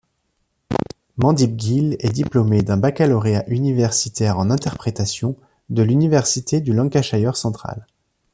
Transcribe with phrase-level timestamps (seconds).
[1.17, 5.35] Mandip Gill est diplômée d'un baccalauréat universitaire en interprétation
[5.69, 7.85] de l'Université du Lancashire central.